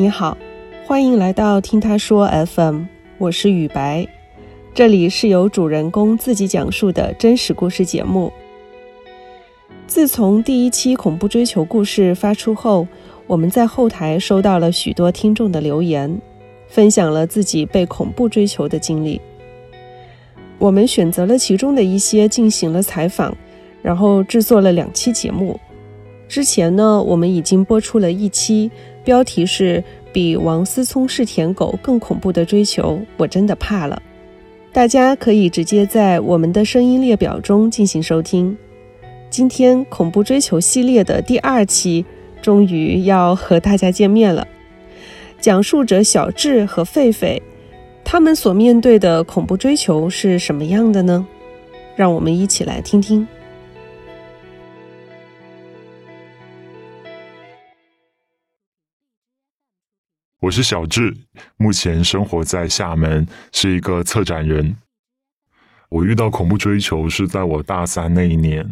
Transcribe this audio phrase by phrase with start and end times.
[0.00, 0.34] 你好，
[0.86, 2.84] 欢迎来到听他说 FM，
[3.18, 4.08] 我是雨白，
[4.72, 8.32] 这里是由主人公自己讲述的真实故事节目。
[9.86, 12.88] 自从第一期恐怖追求故事发出后，
[13.26, 16.18] 我们在后台收到了许多听众的留言，
[16.66, 19.20] 分享了自己被恐怖追求的经历。
[20.58, 23.36] 我们选择了其中的一些进行了采访，
[23.82, 25.60] 然后制作了两期节目。
[26.26, 28.70] 之前呢，我们已经播出了一期，
[29.10, 29.82] 标题是
[30.14, 34.00] “比王思聪是舔狗更恐怖的追求”，我真的怕了。
[34.72, 38.56] 大家可以直接在我们的声音列表中进行收听。
[39.28, 42.04] 今天恐怖追求系列的第二期
[42.40, 44.46] 终于要和大家见面了，
[45.40, 47.42] 讲述者小智和狒狒。
[48.04, 51.26] 他们所面对的恐怖追求是什么样的呢？
[51.96, 53.26] 让我们一起来听听。
[60.40, 61.14] 我是小智，
[61.58, 64.74] 目前生活在厦门，是一个策展人。
[65.90, 68.66] 我遇到恐怖追求是在我大三那一年。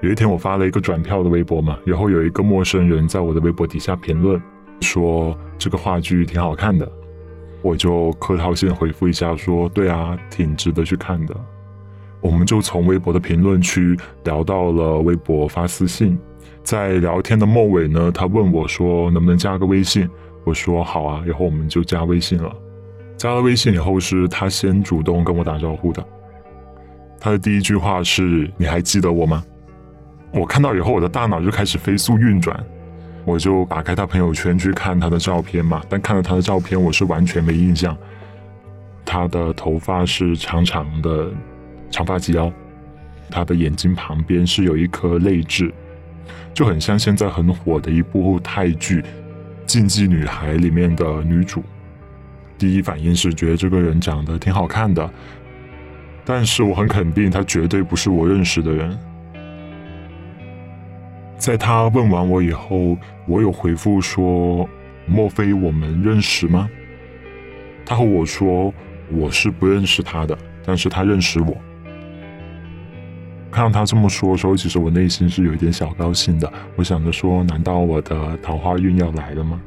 [0.00, 4.40] 有一天，我发了一个转票的微博嘛，然后有一个陌生人在我的微博底下评论，
[4.80, 6.88] 说这个话剧挺好看的，
[7.62, 11.34] 我就客套性回复一下，说对啊，挺值得去看的。
[12.26, 16.18] 我们就从微博的评论区聊到了微博发私信，
[16.64, 20.10] 在聊天的末尾呢，他问我说能不能加个微信，
[20.44, 22.52] 我说好啊，然后我们就加微信了。
[23.16, 26.04] 加了微信以后，是他先主动跟我打招呼的，
[27.20, 29.44] 他的第一句话是：“你还记得我吗？”
[30.34, 32.58] 我看到以后，我的大脑就开始飞速运转，
[33.24, 35.80] 我就打开他朋友圈去看他的照片嘛。
[35.88, 37.96] 但看到他的照片，我是完全没印象。
[39.04, 41.30] 他的头发是长长的，
[41.96, 42.52] 长发及腰，
[43.30, 45.72] 他的眼睛旁边是有一颗泪痣，
[46.52, 49.00] 就很像现在很火的一部泰剧
[49.64, 51.64] 《禁忌女孩》里面的女主。
[52.58, 55.10] 第一反应是觉得这个人长得挺好看的，
[56.22, 58.98] 但是我很肯定他绝对不是我认识的人。
[61.38, 64.68] 在他问完我以后，我有回复说
[65.08, 66.68] ：“莫非我们认识吗？”
[67.86, 68.70] 他和我说
[69.10, 71.56] ：“我是不认识他的，但是他认识我。”
[73.50, 76.52] 看到他这么说的时候，其实我内心是有一点小高兴的。
[76.76, 79.60] 我想着说：“难道我的桃花运要来了吗？”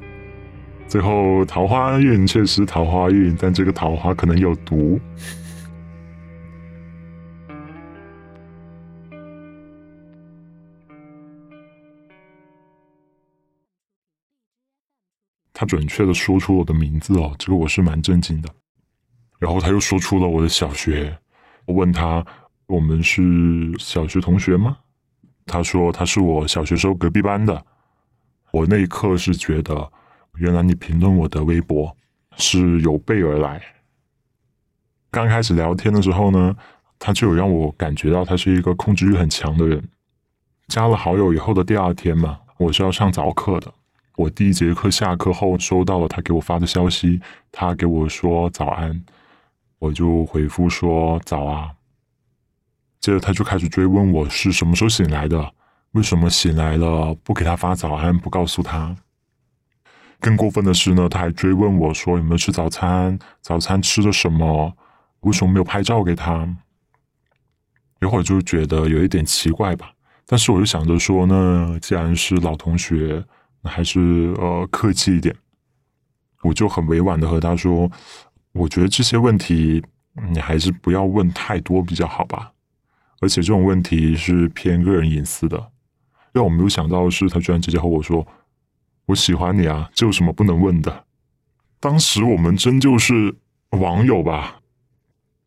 [0.88, 5.00] 最后，桃花运确实桃花运，但这个桃花可能有毒。
[15.53, 18.50] 他准确的说出我的名字哦，这个我是蛮震惊的。
[19.39, 21.18] 然后他又说出了我的小学，
[21.66, 22.25] 我问他
[22.69, 23.24] 我们是
[23.80, 24.78] 小学同学吗？
[25.47, 27.66] 他说他是我小学时候隔壁班的。
[28.52, 29.91] 我那一刻是觉得，
[30.35, 31.97] 原来你评论我的微博
[32.38, 33.59] 是有备而来。
[35.09, 36.56] 刚开始聊天的时候呢，
[37.00, 39.84] 他就有让我感觉到他是一个控制欲很强的人。
[40.68, 43.74] 加了好友以后的第二天嘛，我是要上早课的。
[44.16, 47.19] 我第一节课下课后收到了他给我发的消息，
[47.51, 49.03] 他给我说早安，
[49.80, 51.72] 我就回复说早啊。
[53.00, 55.54] 接着他就开始追问我是什么时候醒来的，
[55.92, 58.96] 为什么醒来了不给他发早安，不告诉他。
[60.20, 64.76] 更过分的是呢，他还追问我说有没有吃早餐，早餐吃的什么，
[65.22, 66.48] 为什么没有拍照给他？
[68.02, 69.92] 一会儿就觉得有一点奇怪吧，
[70.26, 73.26] 但是我就想着说呢，既然是老同学。
[73.62, 74.00] 那还是
[74.38, 75.36] 呃客气一点，
[76.44, 77.92] 我就很委婉的和他说，
[78.54, 79.84] 我觉得这些问题
[80.30, 82.54] 你还是不要问太多比较好吧，
[83.22, 85.72] 而且这种问题是偏个人隐私的。
[86.31, 88.25] 让我没有想到的是，他居然直接和我说，
[89.07, 91.06] 我喜欢你啊，这有什么不能问的？
[91.80, 93.36] 当时我们真就是
[93.71, 94.62] 网友吧，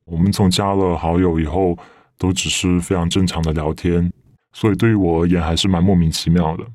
[0.04, 1.78] 我们从加了好友以后，
[2.18, 4.12] 都只是非常正常的聊天，
[4.52, 6.66] 所以对于我而言还是蛮莫名其妙的。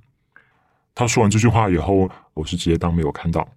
[0.95, 3.47] 他说完这句话以后，我是直接当没有看到。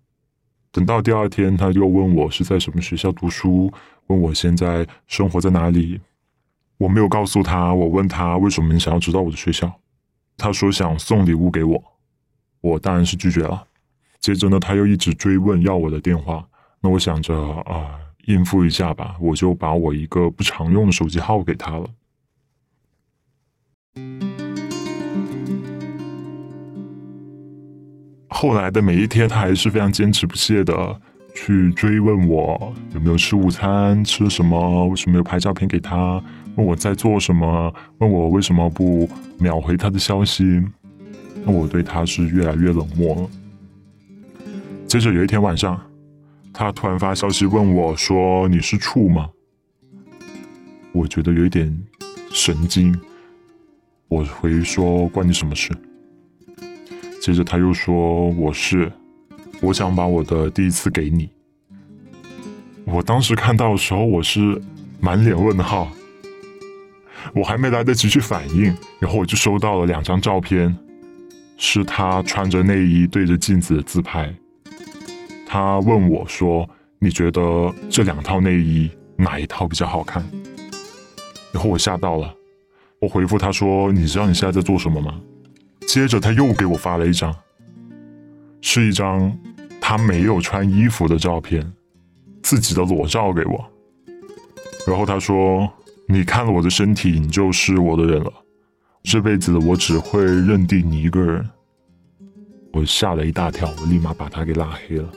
[0.73, 3.73] 等到第二天，他又问我是在什么学校读书，
[4.09, 6.01] 问我现在生活在哪里。
[6.81, 7.75] 我没有告诉他。
[7.75, 9.71] 我问他为什么你想要知道我的学校，
[10.39, 11.83] 他说想送礼物给我。
[12.63, 13.67] 我当然是拒绝了。
[14.19, 16.43] 接着呢，他又一直追问要我的电话。
[16.81, 21.87] 那我想着啊，应付一下吧，我就把我一个不常用的手机号给他了。
[28.29, 31.01] 后来的每一天，他还是非常坚持不懈的
[31.35, 36.23] 去追问我有没有吃午餐，吃了什么，为什么没有拍照片给他，
[36.57, 39.09] 问我在做什么，问我为什么不
[39.39, 40.63] 秒回他的消息。
[41.45, 43.31] 那我对他是越来越冷漠了。
[44.87, 45.81] 接着有一天晚上，
[46.53, 49.31] 他突然发消息问我说：“你是处吗？”
[50.93, 51.75] 我觉得有一点
[52.33, 52.95] 神经，
[54.09, 55.71] 我回说：“关你什么事？”
[57.23, 58.91] 接着他又说：“我是，
[59.63, 61.31] 我想把我的第一次给你。”
[62.85, 64.61] 我当时看到的时候，我是
[65.01, 65.91] 满脸问号，
[67.35, 68.65] 我还没来得及去反应，
[68.99, 70.77] 然后我就收到了两张照片，
[71.57, 74.33] 是他穿着内衣对着镜子的自拍。
[75.47, 76.69] 他问我说
[77.01, 80.25] ：“你觉得这两套内衣哪一套比较好看？”
[81.53, 82.33] 然后我吓到了，
[83.01, 85.21] 我回复他说：“你知道你现在在做什么吗？”
[85.89, 87.35] 接着他又给我发了一张，
[88.61, 89.37] 是一张
[89.81, 91.73] 他没有穿衣服的照片，
[92.43, 93.65] 自己的裸照给我。
[94.87, 95.69] 然后他说
[96.11, 98.33] ：“你看了我的身体，你就是我的人了。
[99.05, 101.49] 这辈子我只会认定你一个人。”
[102.75, 105.09] 我吓了一大跳，我立马把他给拉黑了。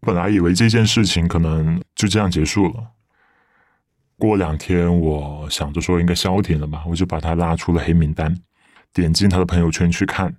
[0.00, 2.86] 本来以为这件事情可能就这样结束了。
[4.18, 8.34] 过两天，我想着说应该消停了吧，我就把他拉出了黑名单，
[8.92, 10.34] 点进他的朋友圈去看。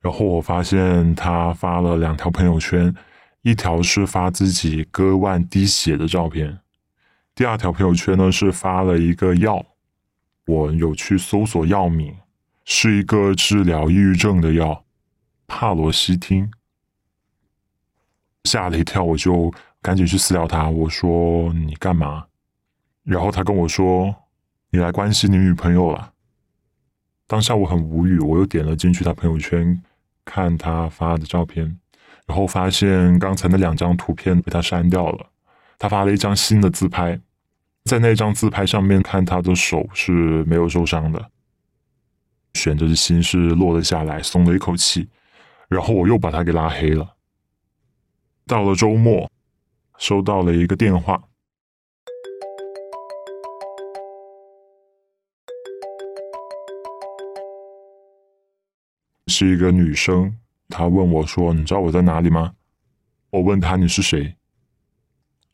[0.00, 2.94] 然后我发现他发了两条朋友圈，
[3.42, 6.60] 一条是发自己割腕滴血的照片，
[7.34, 9.64] 第二条朋友圈呢是发了一个药。
[10.46, 12.16] 我有去搜索药名，
[12.64, 14.84] 是一个治疗抑郁症的药，
[15.46, 16.50] 帕罗西汀。
[18.44, 19.52] 吓了一跳，我就
[19.82, 22.24] 赶紧去私聊他，我说你干嘛？
[23.02, 24.14] 然后他跟我说
[24.70, 26.12] 你来关心你女朋友了。
[27.26, 29.82] 当下我很无语，我又点了进去他朋友圈
[30.30, 31.64] 看他发的照片，
[32.26, 35.26] 然后发现刚才那两张图片被他删掉了，
[35.78, 37.18] 他发了一张新的自拍，
[37.84, 41.30] 在那张自拍上面看他的手是没有受伤的，
[42.52, 45.08] 悬着的心是落了下来，松了一口气，
[45.68, 47.16] 然后我又把他给拉黑了。
[48.46, 49.30] 到了周末，
[49.96, 51.22] 收到了一个电话，
[59.28, 60.34] 是一个女生。
[60.68, 62.52] 她问我说：“你知道我在哪里吗？”
[63.30, 64.34] 我问她：“你是谁？”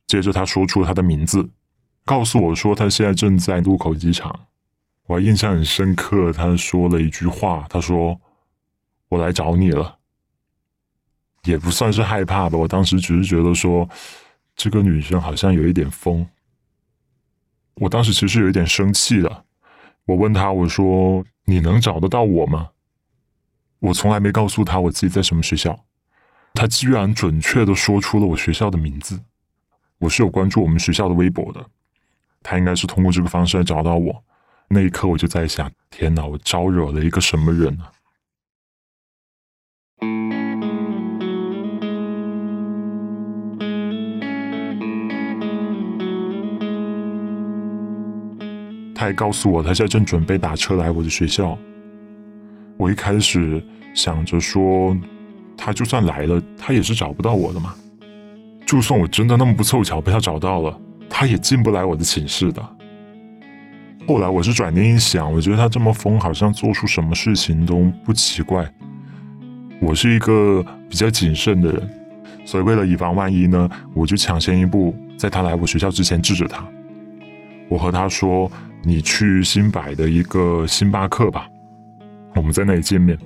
[0.07, 1.51] 接着她说出她的名字，
[2.05, 4.47] 告诉我说她现在正在禄口机场。
[5.07, 8.21] 我印象很深刻，她说了一句话：“她说
[9.09, 9.99] 我来找你了。”
[11.45, 13.89] 也不算是害怕吧，我当时只是觉得说，
[14.57, 16.27] 这个女生好像有一点疯。
[17.75, 19.45] 我当时其实有一点生气的，
[20.07, 22.71] 我问她，我说：“你能找得到我吗？”
[23.85, 25.79] 我从来没告诉他我自己在什么学校，
[26.55, 29.21] 他居然准确的说出了我学校的名字。
[29.99, 31.63] 我是有关注我们学校的微博的，
[32.43, 34.25] 他应该是通过这个方式来找到我。
[34.69, 37.85] 那一刻我就在想：天哪，我招惹了一个什么人呢？
[48.95, 51.59] 他还告诉我，他现在正准备打车来我的学校。
[52.77, 53.63] 我一开始
[53.95, 54.97] 想着说，
[55.57, 57.75] 他就算来了，他也是找不到我的嘛。
[58.67, 62.63] 就算我真的那么不凑巧被他找到了，他也进不来我的寝室的。
[64.07, 68.69] 后来我是转念一想，我觉得他这么疯，好像做出什么事情都不奇怪。
[69.81, 71.91] 我是一个比较谨慎的人，
[72.45, 76.67] 所以为了以防万一呢，我就抢先一步，在他来我学校之前制止他。
[77.69, 78.51] 我和他说。
[78.87, 81.49] 你去新百的一个星巴克吧，
[82.35, 83.19] 我们在那里见面。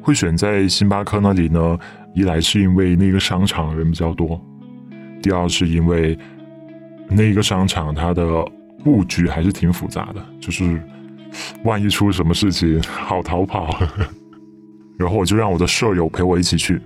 [0.00, 1.78] 会选在星巴克那里呢？
[2.14, 4.40] 一来是因为那个商场人比较多，
[5.20, 6.16] 第二是因为
[7.08, 8.24] 那个商场它的
[8.84, 10.80] 布局还是挺复杂的，就是
[11.64, 13.82] 万一出什么事情好逃跑。
[14.96, 16.80] 然后我就让我的舍友陪我一起去。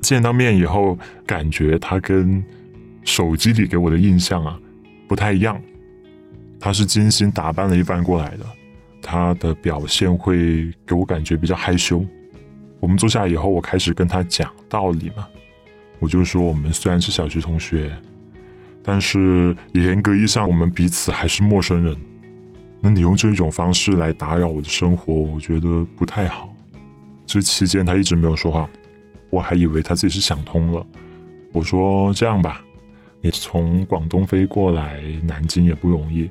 [0.00, 2.42] 见到面以后，感觉他跟
[3.04, 4.58] 手机里给我的印象啊
[5.06, 5.60] 不太一样。
[6.60, 8.46] 他是精心打扮了一番过来的，
[9.10, 12.04] 他的表现会给我感觉比较害羞。
[12.78, 15.26] 我们坐下以后，我开始跟他讲道理嘛，
[15.98, 17.90] 我就说我们虽然是小学同学，
[18.82, 21.96] 但是严格意义上我们彼此还是陌生人。
[22.82, 26.54] 那你用这种方式来打扰我的生活，我觉得不太好。
[27.24, 28.68] 这期间他一直没有说话，
[29.30, 30.86] 我还以为他自己是想通了。
[31.50, 32.62] 我说这样吧，
[33.22, 36.28] 你从广东飞过来南京也不容易。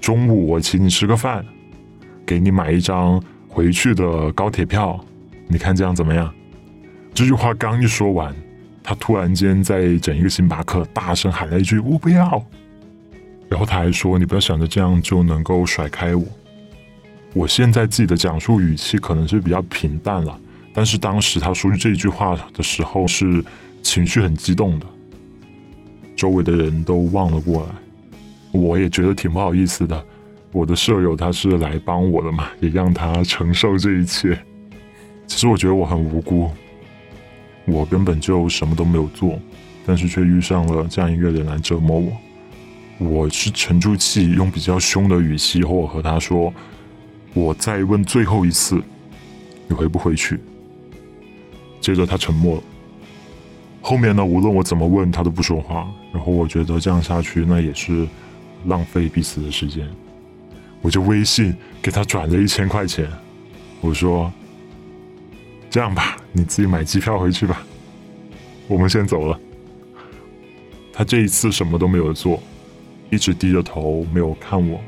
[0.00, 1.44] 中午我请你吃个饭，
[2.26, 5.02] 给你买一张回去的高铁票，
[5.46, 6.32] 你看这样怎么样？”
[7.14, 8.34] 这句话刚一说完，
[8.82, 12.44] 他突然间在整一个星巴克大声喊了一句：“我不要！”
[13.48, 16.24] 然后他还说：“你不要想着这样就能够甩开我。”
[17.32, 20.38] 我现在自己的讲述语气可能是比较平淡了，
[20.74, 23.44] 但是当时他说出这句话的时候是
[23.82, 24.86] 情绪很激动的，
[26.16, 30.04] 周围的人都望了过来，我也觉得挺不好意思的。
[30.56, 34.38] 我的舍友他是来帮我的嘛，也让他承受这一切。
[35.26, 36.50] 其实我觉得我很无辜。
[37.66, 39.38] 我根本就什么都没有做，
[39.84, 42.10] 但是却遇上了这样一个人来折磨我。
[42.98, 46.50] 我是沉住气，用比较凶的语气，或和他说
[47.34, 48.82] ：“我再问最后一次，
[49.68, 50.40] 你回不回去？”
[51.82, 52.62] 接着他沉默了。
[53.82, 55.86] 后面呢，无论我怎么问他都不说话。
[56.14, 58.08] 然后我觉得这样下去，那也是
[58.64, 59.86] 浪费彼此的时间。
[60.86, 61.52] 我就微信
[61.82, 63.10] 给他转了一千块钱，
[63.80, 64.32] 我说。
[65.68, 67.66] 这样吧，你自己买机票回去吧。
[68.68, 69.38] 我们先走了。
[70.92, 72.40] 他这一次什么都没有做，
[73.10, 74.80] 一直低着头没有看我，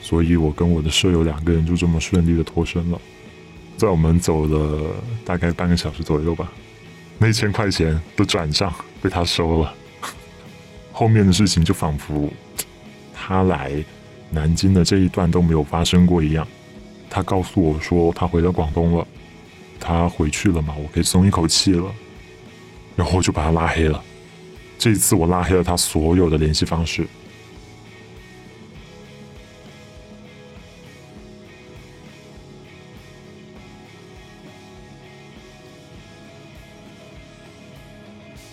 [0.00, 3.00] 所以我跟我的舍友两个人就这么顺利的脱身了。
[3.76, 6.50] 在我们走了大概半个小时左右吧，
[7.18, 8.72] 那一千块钱的转账
[9.02, 9.74] 被他收了。
[10.92, 12.32] 后面的事情就仿佛
[13.12, 13.72] 他来
[14.30, 16.46] 南京的这一段都没有发生过一样。
[17.08, 19.06] 他告诉我说他回到广东了。
[19.82, 20.74] 他回去了嘛？
[20.76, 21.90] 我可以松一口气了，
[22.94, 24.04] 然后就把他拉黑了。
[24.78, 27.06] 这一次我拉黑了他所有的联系方式。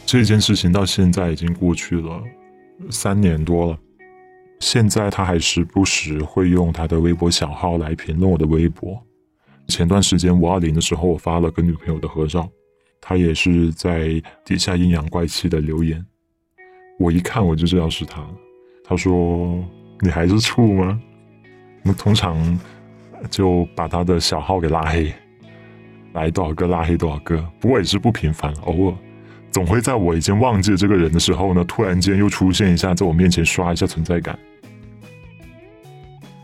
[0.06, 2.24] 这件事情到现在已经过去了
[2.90, 3.78] 三年多了，
[4.60, 9.02] 现在他还时不时会用他的微博小号来评论我的微博。
[9.68, 12.50] 前段时间五二零的时候，我发了跟女朋友的合照，
[13.02, 16.04] 他也是在底下阴阳怪气的留言。
[16.98, 18.26] 我一看我就知道是他，
[18.84, 19.64] 他说
[20.02, 21.00] ：“你还是处吗？”
[21.84, 22.60] 那通常
[23.30, 25.14] 就把他的小号给拉黑，
[26.14, 27.38] 来多少个拉黑多少个。
[27.60, 28.96] 不过也是不频繁，偶尔
[29.52, 34.38] 总会在我已经忘记这个人的时候呢，突然间又出现一下，在我面前刷一下存在感。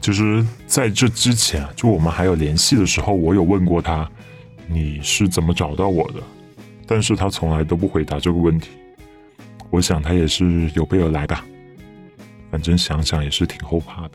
[0.01, 4.09] 其实在这之前，就我们还有联系的时候，我有问过他，
[4.67, 6.21] 你是怎么找到我的？
[6.85, 8.71] 但是他从来都不回答这个问题。
[9.69, 11.45] 我想他也是有备而来吧。
[12.51, 14.11] 反正想想也是挺后怕的。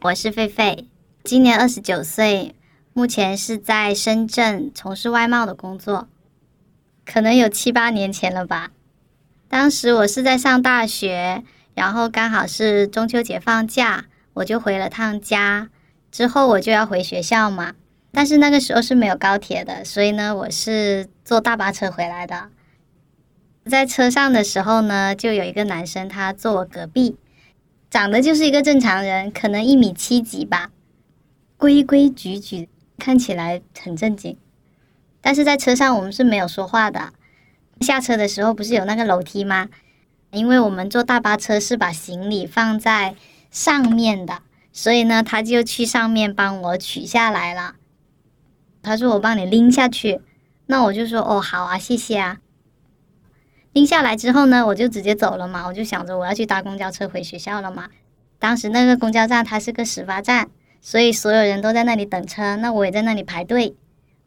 [0.00, 0.84] 我是狒狒，
[1.24, 2.54] 今年二十九岁。
[2.92, 6.06] 目前是在深圳从事外贸的工作，
[7.04, 8.70] 可能有七八年前了吧。
[9.48, 11.42] 当时我是在上大学，
[11.74, 15.68] 然后刚好是中秋节放假，我就回了趟家。
[16.12, 17.74] 之后我就要回学校嘛，
[18.12, 22.50] 但是那个时候是没有高铁的，所以呢，我是坐大巴车回来的。
[23.66, 27.16] 在车上的时候呢，就有一个男生，他坐我隔壁，
[27.90, 30.70] 长得就是一个正常人，可能一米七几吧，
[31.56, 32.68] 规规矩矩。
[33.00, 34.36] 看起来很正经，
[35.20, 37.12] 但是在车上我们是没有说话的。
[37.80, 39.68] 下车的时候不是有那个楼梯吗？
[40.32, 43.14] 因为我们坐大巴车是把行李放在
[43.52, 44.42] 上面的，
[44.72, 47.76] 所以呢，他就去上面帮我取下来了。
[48.82, 50.20] 他说我帮你拎下去，
[50.66, 52.38] 那我就说哦好啊，谢谢啊。
[53.72, 57.88] 拎下来之后呢，我就直接走了嘛，我就想着我要去搭公交车回学校了嘛。
[58.38, 60.48] 当时那个公交站它是个始发站。
[60.80, 63.74] 所以所有人都在那里等车，那我也在那里排队。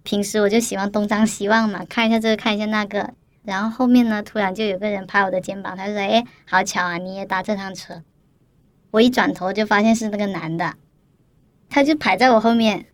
[0.03, 3.13] 平时我就喜欢东张西望嘛，看一下这个，看一下那个。
[3.45, 8.03] 然后后面呢，突然就有个人拍我的肩膀，他说：“哎，好巧啊，你也搭这趟车。”
[8.91, 10.73] 我一转头就发现是那个男的，
[11.69, 12.87] 他就排在我后面。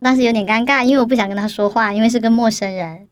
[0.00, 3.08] 当时有点尴尬，因为我不想跟他说话，因为是个陌生人。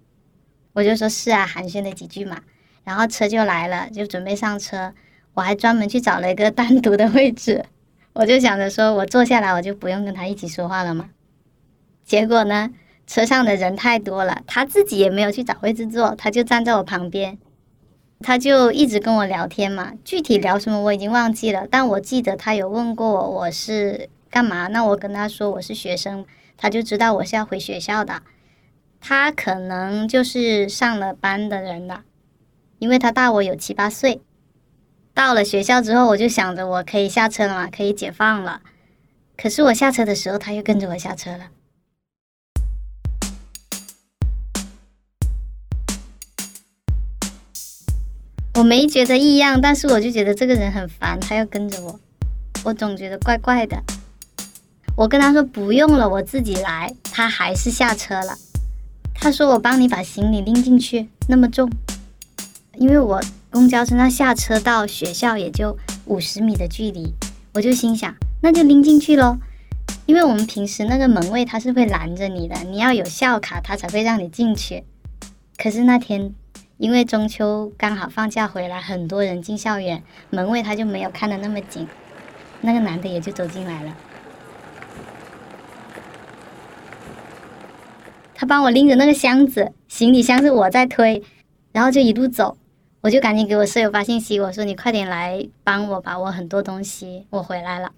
[0.74, 2.38] 我就说是啊，寒暄了几句嘛。
[2.84, 4.92] 然后车就来了，就准备上车。
[5.34, 7.64] 我还专门去找了一个单独的位置。
[8.14, 11.08] 我就想着说，我坐下来，我就不用跟他一起说话了嘛。
[12.04, 12.70] 结果呢，
[13.06, 17.38] 车上的人太多了，他自己也没有去找位置坐，他就站在我旁边，
[18.20, 19.92] 他就一直跟我聊天嘛。
[20.04, 26.26] 具体聊什么我已经忘记了，但我记得他有问过我我是干嘛，那我跟他说我是学生，
[26.58, 28.20] 他就知道我是要回学校的。
[29.00, 32.02] 他可能就是上了班的人了，
[32.82, 34.20] 因为他大我有七八岁。
[35.14, 38.60] 到了学校之后我就想着我可以下车了嘛可以解放了。
[39.36, 41.50] 可是我下车的时候他又跟着我下车了。
[48.54, 52.00] 我没觉得异样但是我就觉得这个人很烦他要跟着我。
[52.64, 53.80] 我总觉得怪怪的。
[54.96, 58.36] 我跟他说不用了我自己来他还是下车了。
[59.14, 61.70] 他说我帮你把行李拎进去那么重。
[62.82, 67.14] 因为我公交车上下车到学校也就五十米的距离，
[67.54, 69.38] 我就心想那就拎进去喽。
[70.04, 74.82] 因为我们平时那个门卫他是会拦着你的，你要有校卡他才会让你进去。
[75.56, 76.34] 可是那天
[76.76, 81.86] 因为中秋刚好放假回来，很多人进校园，门卫他就没有看得那么紧，
[82.62, 83.96] 那个男的也就走进来了。
[88.34, 91.22] 他帮我拎着那个箱子，行李箱是我在推，
[91.70, 92.56] 然后就一路走，
[93.02, 97.90] 我就赶紧给我舍友发信息，我说你快点来帮我吧，我很多东西，我回来了。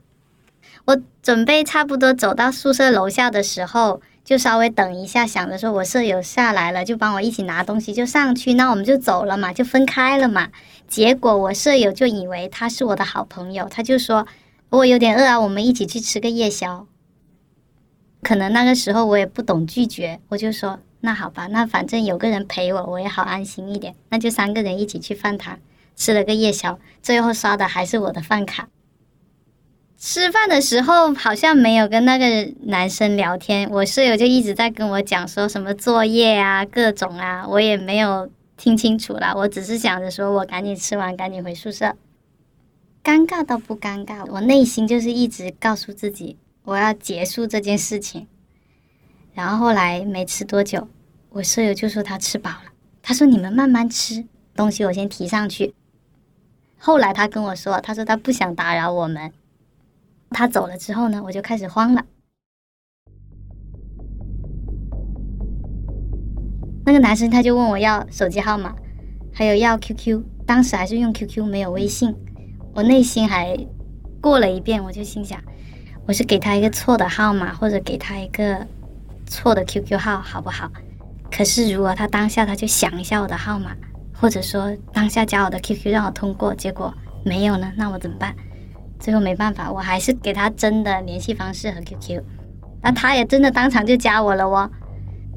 [0.87, 10.49] 我准备差不多走到宿舍楼下的时候，就稍微等一下，想着说我舍友下来了，就帮我一起拿东西就上去，那我们就走了嘛，就分开了嘛。
[10.89, 14.27] 结果我舍友就以为他是我的好朋友，他就说
[14.71, 16.87] 我有点饿啊，我们一起去吃个夜宵。
[18.23, 23.95] 可能那个时候我也不懂拒绝，我就说那好吧，那反正有个人陪我，我也好安心一点。
[24.09, 25.59] 那就三个人一起去饭堂
[25.95, 28.71] 吃了个夜宵，最后刷的还是我的饭卡。
[29.99, 39.35] 吃饭的时候好像没有跟那个男生聊天，我室友就一直在跟我讲说什么作业啊、各种啊，我也没有听清楚啦。
[39.37, 41.95] 我只是想着说我赶紧吃完，赶紧回宿舍。
[43.03, 46.39] 尴尬倒不尴尬，我内心就是一直告诉自己。
[46.65, 48.27] 我要结束这件事情，
[49.35, 50.89] 然后后来没吃多久，
[51.35, 52.73] 我舍友就说他吃饱了。
[53.03, 54.25] 他说：“你们慢慢吃
[54.55, 55.75] 东西，我先提上去。”
[56.79, 59.33] 后来他跟我说：“他说他不想打扰我们。”
[60.31, 62.05] 他走了之后呢，我就开始慌了。
[66.87, 68.77] 那个男生他就问我要手机号码，
[69.33, 72.15] 还有要 QQ，当时还是用 QQ，没有微信。
[72.75, 73.59] 我内心还
[74.21, 75.43] 过了一遍，我就心想。
[76.07, 78.65] 我是给他一个错的号码，或者给他一个
[79.27, 80.71] 错的 QQ 号，好不好？
[81.37, 83.73] 可是如果他当下他就想一下我的号码，
[84.13, 86.95] 或者说当下加我的 QQ 让我通过，结果
[87.25, 88.33] 没有呢，那我怎么办？
[89.01, 92.23] 最后没办法，我还是给他真的联系方式和 QQ，
[92.83, 94.71] 那他也真的当场就加我了哦。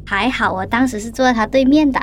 [0.05, 1.99] 还好我当时是坐在他对面的，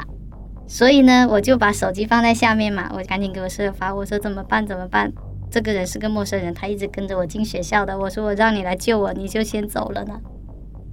[0.67, 4.67] 所以呢，我就把手机放在下面嘛，我赶紧给我室友发，我说怎么办？
[4.67, 5.13] 怎么办？
[5.53, 7.97] 这个人是个陌生人，他一直跟着我进学校的。
[7.97, 10.21] 我说我让你来救我，你就先走了呢。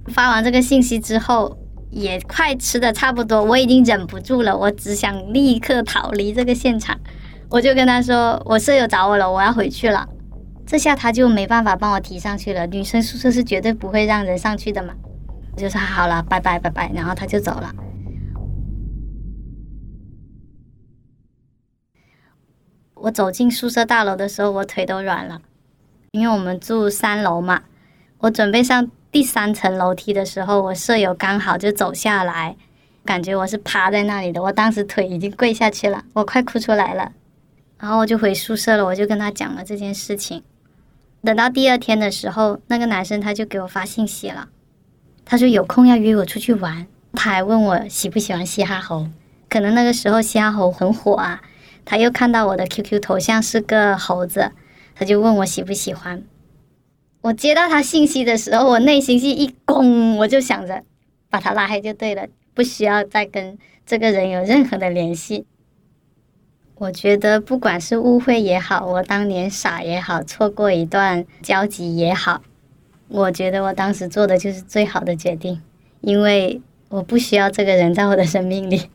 [0.06, 1.58] 发完这个信息之后，
[1.92, 6.98] 也快吃的差不多，我已经忍不住了，我只想立刻逃离这个现场。
[7.50, 10.08] 我就跟他说，我舍友找我了，我要回去了。
[10.66, 12.66] 这下他就没办法帮我提上去了。
[12.66, 14.94] 女生宿舍是绝对不会让人上去的嘛。
[15.54, 17.74] 我就说好了，拜拜拜拜，然后他就走了。
[22.94, 25.42] 我走进宿舍大楼的时候，我腿都软了，
[26.12, 27.64] 因为我们住三楼嘛。
[28.20, 32.56] 我准备上第三层楼梯的时候，我舍友刚好就走下来，
[33.04, 37.12] 感觉我是趴在那里的，我当时腿已经跪下去了，我快哭出来了。
[37.78, 40.42] 然后我就回宿舍了，我就跟他讲了这件事情。
[41.22, 44.48] 等到第二天的时候，那个男生他就给我发信息了，
[45.26, 49.08] 他说有空要约我出去玩，他还问我喜不喜欢嘻哈猴，
[49.50, 51.42] 可能那个时候嘻哈猴很火啊。
[51.84, 54.52] 他又看到我的 QQ 头像是个猴子，
[54.94, 56.22] 他就问我喜不喜欢。
[57.22, 60.82] 我接到他信息的时候，我内心是一攻，我就想着
[61.30, 63.56] 把他拉黑就对了，不需要再跟
[63.86, 65.46] 这个人有任何的联系。
[66.74, 72.42] 我觉得不管是误会也好，我当年傻也好，错过一段交集也好，
[73.06, 75.62] 我觉得我当时做的就是最好的决定，
[76.00, 78.90] 因为我不需要这个人在我的生命里。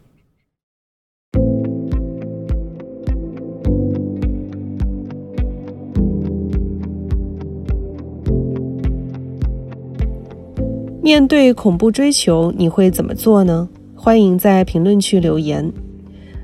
[11.08, 13.70] 面对恐怖追求，你会怎么做呢？
[13.96, 15.72] 欢迎在评论区留言。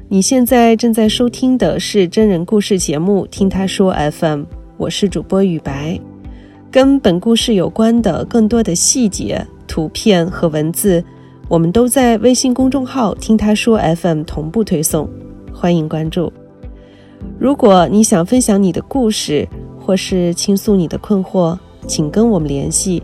[0.07, 4.39] 你现在正在收听的是真人故事节目《听他说 FM》，
[4.77, 5.99] 我是主播雨白。
[6.71, 11.03] 跟本故事有关的更多的细节、图片和文字，
[11.49, 15.09] 我们都在微信公众号“听他说 FM” 同步推送，
[15.53, 16.31] 欢迎关注。
[17.37, 19.45] 如果你想分享你的故事，
[19.77, 23.03] 或是倾诉你的困惑，请跟我们联系。